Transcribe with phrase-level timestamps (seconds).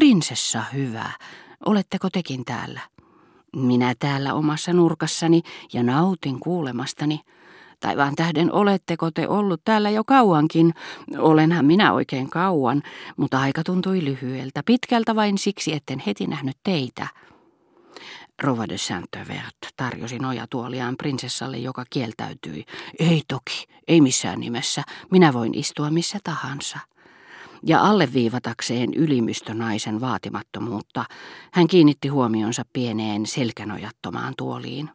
[0.00, 1.10] Prinsessa hyvä,
[1.66, 2.80] oletteko tekin täällä?
[3.56, 5.42] Minä täällä omassa nurkassani
[5.72, 7.20] ja nautin kuulemastani.
[7.80, 10.74] Taivaan tähden oletteko te ollut täällä jo kauankin?
[11.18, 12.82] Olenhan minä oikein kauan,
[13.16, 17.08] mutta aika tuntui lyhyeltä, pitkältä vain siksi, etten heti nähnyt teitä.
[18.42, 22.64] Rova de Saint-Vert tarjosi nojatuoliaan prinsessalle, joka kieltäytyi.
[22.98, 24.82] Ei toki, ei missään nimessä.
[25.10, 26.78] Minä voin istua missä tahansa.
[27.66, 31.04] Ja alleviivatakseen ylimystönaisen vaatimattomuutta,
[31.52, 34.90] hän kiinnitti huomionsa pieneen selkänojattomaan tuoliin.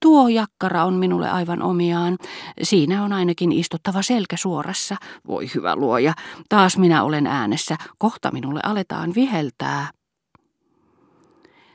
[0.00, 2.18] Tuo jakkara on minulle aivan omiaan.
[2.62, 4.96] Siinä on ainakin istuttava selkä suorassa.
[5.26, 6.14] Voi hyvä luoja,
[6.48, 7.76] taas minä olen äänessä.
[7.98, 9.90] Kohta minulle aletaan viheltää.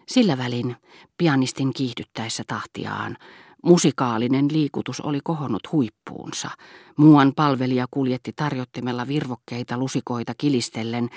[0.08, 0.75] Sillä välin
[1.17, 3.17] pianistin kiihdyttäessä tahtiaan
[3.63, 6.49] Musikaalinen liikutus oli kohonnut huippuunsa.
[6.97, 11.09] Muuan palvelija kuljetti tarjottimella virvokkeita lusikoita kilistellen,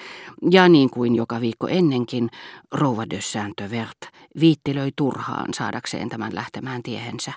[0.50, 2.30] ja niin kuin joka viikko ennenkin,
[2.72, 7.32] rouva de Saint-Vert viittilöi turhaan saadakseen tämän lähtemään tiehensä.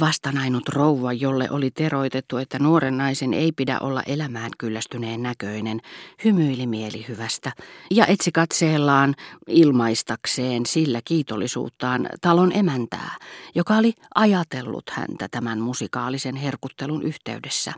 [0.00, 5.80] Vastanainut rouva, jolle oli teroitettu, että nuoren naisen ei pidä olla elämään kyllästyneen näköinen,
[6.24, 7.52] hymyili mielihyvästä
[7.90, 9.14] ja etsi katseellaan
[9.46, 13.16] ilmaistakseen sillä kiitollisuuttaan talon emäntää,
[13.54, 17.72] joka oli ajatellut häntä tämän musikaalisen herkuttelun yhteydessä.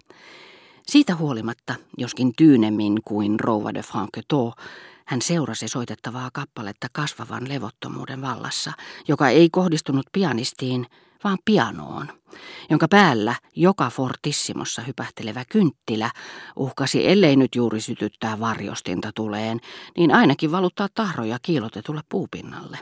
[0.87, 4.55] Siitä huolimatta, joskin tyynemmin kuin rouva de Franquetot,
[5.07, 8.73] hän seurasi soitettavaa kappaletta kasvavan levottomuuden vallassa,
[9.09, 10.87] joka ei kohdistunut pianistiin,
[11.25, 12.09] vaan pianoon,
[12.71, 16.11] jonka päällä joka fortissimossa hypähtelevä kynttilä
[16.57, 19.61] uhkasi, ellei nyt juuri sytyttää varjostinta tuleen,
[19.97, 22.79] niin ainakin valuttaa tahroja kiilotetulle puupinnalle.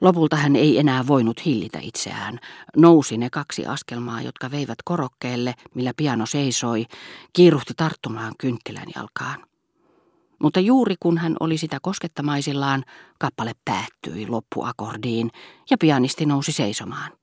[0.00, 2.38] Lopulta hän ei enää voinut hillitä itseään.
[2.76, 6.86] Nousi ne kaksi askelmaa, jotka veivät korokkeelle, millä piano seisoi,
[7.32, 9.44] kiiruhti tarttumaan kynttilän jalkaan.
[10.42, 12.84] Mutta juuri kun hän oli sitä koskettamaisillaan,
[13.18, 15.30] kappale päättyi loppuakordiin
[15.70, 17.21] ja pianisti nousi seisomaan.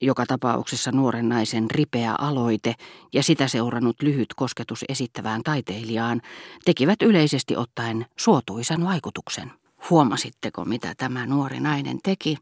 [0.00, 2.74] Joka tapauksessa nuoren naisen ripeä aloite
[3.12, 6.22] ja sitä seurannut lyhyt kosketus esittävään taiteilijaan
[6.64, 9.52] tekivät yleisesti ottaen suotuisan vaikutuksen.
[9.90, 12.36] Huomasitteko, mitä tämä nuori nainen teki,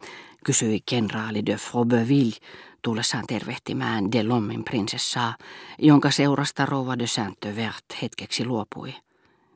[0.45, 2.37] kysyi kenraali de Froberville
[2.83, 5.37] tullessaan tervehtimään de Lommin prinsessaa,
[5.79, 8.95] jonka seurasta rouva de Saint-Vert hetkeksi luopui.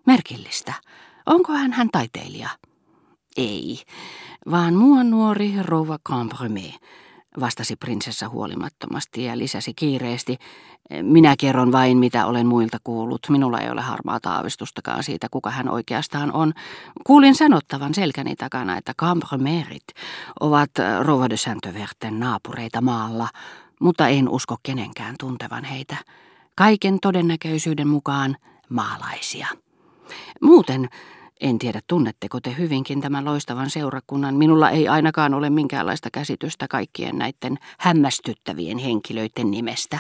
[0.07, 0.75] Merkillistä.
[1.27, 2.49] Onko hän hän taiteilija?
[3.37, 3.83] Ei,
[4.51, 6.79] vaan muun nuori rouva Cambremé,
[7.41, 10.37] vastasi prinsessa huolimattomasti ja lisäsi kiireesti.
[11.03, 13.27] Minä kerron vain, mitä olen muilta kuullut.
[13.29, 16.53] Minulla ei ole harmaa aavistustakaan siitä, kuka hän oikeastaan on.
[17.05, 19.85] Kuulin sanottavan selkäni takana, että Cambremerit
[20.41, 23.29] ovat Rouva de Saint-Verten naapureita maalla,
[23.81, 25.97] mutta en usko kenenkään tuntevan heitä.
[26.55, 28.37] Kaiken todennäköisyyden mukaan
[28.69, 29.47] maalaisia.
[30.43, 30.89] Muuten
[31.41, 34.35] en tiedä, tunnetteko te hyvinkin tämän loistavan seurakunnan.
[34.35, 39.99] Minulla ei ainakaan ole minkäänlaista käsitystä kaikkien näiden hämmästyttävien henkilöiden nimestä,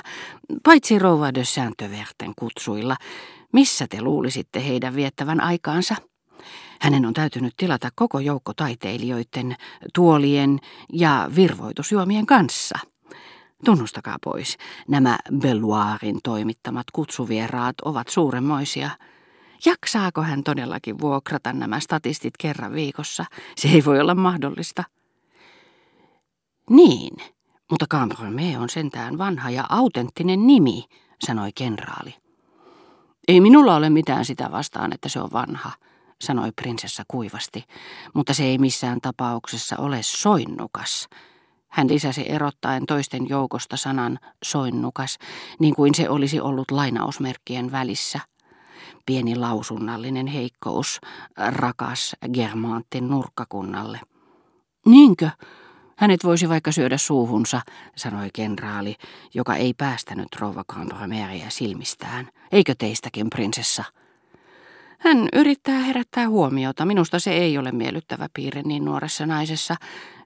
[0.62, 2.96] paitsi Rouva de Saint-Verten kutsuilla.
[3.52, 5.94] Missä te luulisitte heidän viettävän aikaansa?
[6.80, 9.56] Hänen on täytynyt tilata koko joukko taiteilijoiden,
[9.94, 10.58] tuolien
[10.92, 12.78] ja virvoitusjuomien kanssa.
[13.64, 14.56] Tunnustakaa pois,
[14.88, 18.90] nämä Belloirin toimittamat kutsuvieraat ovat suuremmoisia–
[19.66, 23.24] Jaksaako hän todellakin vuokrata nämä statistit kerran viikossa?
[23.56, 24.84] Se ei voi olla mahdollista.
[26.70, 27.16] Niin,
[27.70, 30.84] mutta Cambrome on sentään vanha ja autenttinen nimi,
[31.26, 32.14] sanoi kenraali.
[33.28, 35.72] Ei minulla ole mitään sitä vastaan, että se on vanha,
[36.20, 37.64] sanoi prinsessa kuivasti,
[38.14, 41.08] mutta se ei missään tapauksessa ole soinnukas.
[41.68, 45.18] Hän lisäsi erottaen toisten joukosta sanan soinnukas,
[45.58, 48.20] niin kuin se olisi ollut lainausmerkkien välissä–
[49.08, 51.00] pieni lausunnallinen heikkous,
[51.36, 54.00] rakas Germantin nurkkakunnalle.
[54.86, 55.30] Niinkö?
[55.96, 57.60] Hänet voisi vaikka syödä suuhunsa,
[57.96, 58.96] sanoi kenraali,
[59.34, 62.28] joka ei päästänyt rouva Cambromeria silmistään.
[62.52, 63.84] Eikö teistäkin, prinsessa?
[64.98, 66.84] Hän yrittää herättää huomiota.
[66.84, 69.76] Minusta se ei ole miellyttävä piirre niin nuoressa naisessa,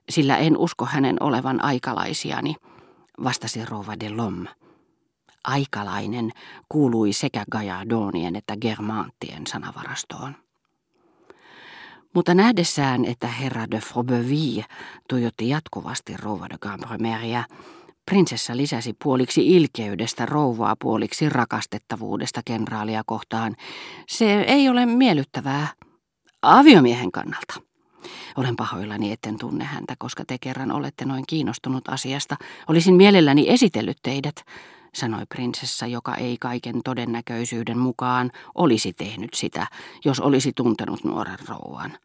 [0.09, 2.55] sillä en usko hänen olevan aikalaisiani,
[3.23, 4.45] vastasi rouva de Lom
[5.43, 6.31] aikalainen
[6.69, 10.35] kuului sekä Gajadonien että Germanttien sanavarastoon.
[12.13, 14.65] Mutta nähdessään, että herra de Froberville
[15.09, 17.43] tuijotti jatkuvasti rouva de Cambremeria,
[18.05, 23.55] prinsessa lisäsi puoliksi ilkeydestä rouvaa puoliksi rakastettavuudesta kenraalia kohtaan.
[24.07, 25.67] Se ei ole miellyttävää
[26.41, 27.53] aviomiehen kannalta.
[28.35, 32.35] Olen pahoillani, etten tunne häntä, koska te kerran olette noin kiinnostunut asiasta.
[32.67, 34.35] Olisin mielelläni esitellyt teidät,
[34.93, 39.67] sanoi prinsessa, joka ei kaiken todennäköisyyden mukaan olisi tehnyt sitä,
[40.05, 41.97] jos olisi tuntenut nuoren rouvan.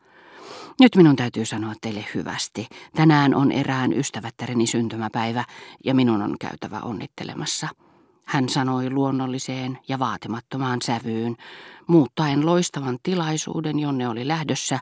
[0.80, 2.66] Nyt minun täytyy sanoa teille hyvästi.
[2.94, 5.44] Tänään on erään ystävättäreni syntymäpäivä
[5.84, 7.68] ja minun on käytävä onnittelemassa.
[8.24, 11.36] Hän sanoi luonnolliseen ja vaatimattomaan sävyyn,
[11.86, 14.78] muuttaen loistavan tilaisuuden, jonne oli lähdössä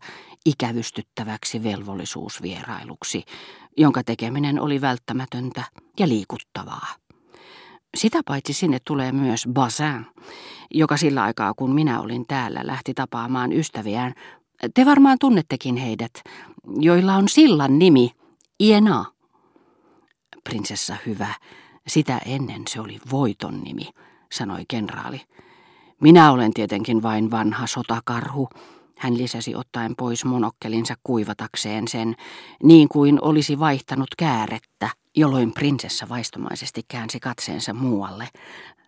[0.47, 3.25] ikävystyttäväksi velvollisuusvierailuksi,
[3.77, 5.63] jonka tekeminen oli välttämätöntä
[5.99, 7.06] ja liikuttavaa.
[7.97, 10.07] Sitä paitsi sinne tulee myös Bazin,
[10.75, 14.15] joka sillä aikaa kun minä olin täällä lähti tapaamaan ystäviään.
[14.75, 16.13] Te varmaan tunnettekin heidät,
[16.81, 18.11] joilla on sillan nimi
[18.61, 19.05] Iena.
[20.45, 21.35] Prinsessa hyvä,
[21.87, 23.89] sitä ennen se oli voiton nimi,
[24.33, 25.21] sanoi kenraali.
[26.01, 28.49] Minä olen tietenkin vain vanha sotakarhu,
[28.99, 32.15] hän lisäsi ottaen pois monokkelinsa kuivatakseen sen,
[32.63, 38.29] niin kuin olisi vaihtanut käärettä, jolloin prinsessa vaistomaisesti käänsi katseensa muualle.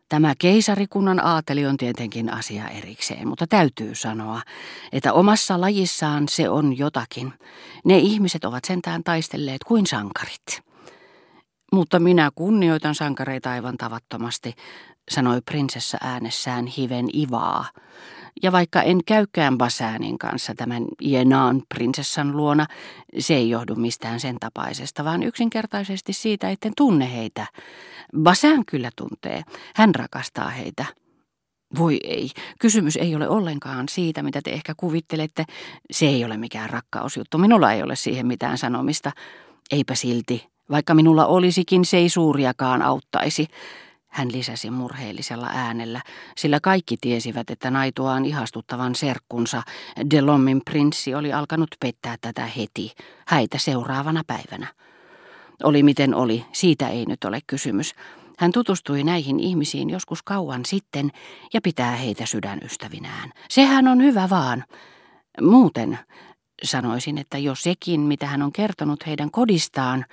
[0.09, 4.43] Tämä keisarikunnan aateli on tietenkin asia erikseen, mutta täytyy sanoa,
[4.93, 7.33] että omassa lajissaan se on jotakin.
[7.85, 10.63] Ne ihmiset ovat sentään taistelleet kuin sankarit.
[11.73, 14.55] Mutta minä kunnioitan sankareita aivan tavattomasti,
[15.11, 17.65] sanoi prinsessa äänessään hiven ivaa.
[18.43, 22.67] Ja vaikka en käykään Basäänin kanssa tämän Jenaan prinsessan luona,
[23.19, 27.46] se ei johdu mistään sen tapaisesta, vaan yksinkertaisesti siitä, etten tunne heitä.
[28.23, 29.43] Basään kyllä tuntee.
[29.75, 30.85] Hän rakastaa heitä.
[31.79, 32.31] Voi ei,
[32.61, 35.44] kysymys ei ole ollenkaan siitä, mitä te ehkä kuvittelette.
[35.90, 37.38] Se ei ole mikään rakkausjuttu.
[37.38, 39.12] Minulla ei ole siihen mitään sanomista.
[39.70, 43.46] Eipä silti, vaikka minulla olisikin, se ei suuriakaan auttaisi.
[44.09, 46.03] Hän lisäsi murheellisella äänellä,
[46.37, 49.63] sillä kaikki tiesivät, että naituaan ihastuttavan serkkunsa
[50.11, 52.93] Delommin prinssi oli alkanut pettää tätä heti,
[53.27, 54.67] häitä seuraavana päivänä.
[55.63, 57.95] Oli miten oli, siitä ei nyt ole kysymys.
[58.39, 61.11] Hän tutustui näihin ihmisiin joskus kauan sitten
[61.55, 63.33] ja pitää heitä sydänystävinään.
[63.49, 64.65] Sehän on hyvä vaan.
[65.41, 65.99] Muuten
[66.63, 70.05] sanoisin, että jo sekin, mitä hän on kertonut heidän kodistaan,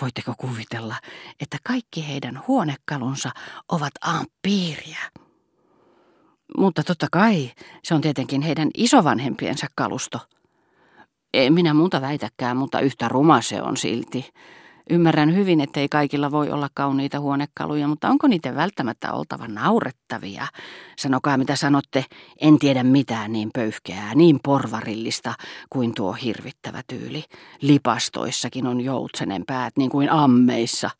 [0.00, 0.94] Voitteko kuvitella,
[1.40, 3.30] että kaikki heidän huonekalunsa
[3.68, 4.98] ovat ampiiriä?
[6.56, 7.52] Mutta totta kai,
[7.84, 10.18] se on tietenkin heidän isovanhempiensa kalusto.
[11.34, 14.30] En minä muuta väitäkään, mutta yhtä ruma se on silti.
[14.90, 20.46] Ymmärrän hyvin, ettei kaikilla voi olla kauniita huonekaluja, mutta onko niitä välttämättä oltava naurettavia?
[20.98, 22.04] Sanokaa mitä sanotte,
[22.40, 25.34] en tiedä mitään niin pöyhkeää, niin porvarillista
[25.70, 27.24] kuin tuo hirvittävä tyyli.
[27.60, 30.90] Lipastoissakin on joutsenen päät niin kuin ammeissa.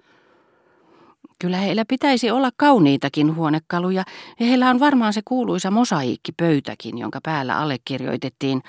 [1.40, 4.04] Kyllä heillä pitäisi olla kauniitakin huonekaluja,
[4.40, 8.62] ja heillä on varmaan se kuuluisa mosaiikkipöytäkin, jonka päällä allekirjoitettiin.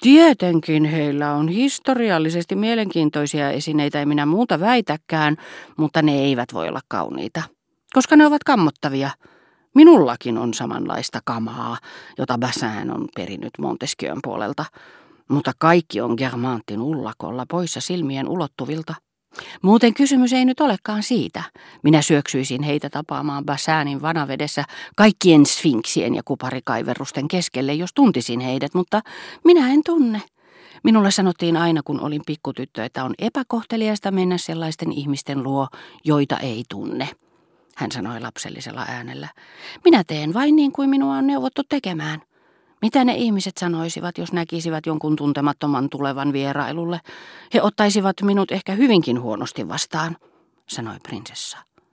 [0.00, 5.36] Tietenkin heillä on historiallisesti mielenkiintoisia esineitä, ei minä muuta väitäkään,
[5.76, 7.42] mutta ne eivät voi olla kauniita,
[7.92, 9.10] koska ne ovat kammottavia.
[9.74, 11.78] Minullakin on samanlaista kamaa,
[12.18, 14.64] jota Bassin on perinyt Montesquieu'n puolelta,
[15.28, 18.94] mutta kaikki on Germantin ullakolla poissa silmien ulottuvilta.
[19.62, 21.42] Muuten kysymys ei nyt olekaan siitä.
[21.82, 24.64] Minä syöksyisin heitä tapaamaan Bassäänin vanavedessä
[24.96, 29.02] kaikkien sfinksien ja kuparikaiverusten keskelle, jos tuntisin heidät, mutta
[29.44, 30.22] minä en tunne.
[30.84, 35.68] Minulle sanottiin aina, kun olin pikkutyttö, että on epäkohteliasta mennä sellaisten ihmisten luo,
[36.04, 37.08] joita ei tunne.
[37.76, 39.28] Hän sanoi lapsellisella äänellä.
[39.84, 42.22] Minä teen vain niin kuin minua on neuvottu tekemään.
[42.82, 47.00] Mitä ne ihmiset sanoisivat, jos näkisivät jonkun tuntemattoman tulevan vierailulle?
[47.54, 50.16] He ottaisivat minut ehkä hyvinkin huonosti vastaan,
[50.66, 51.58] sanoi prinsessa.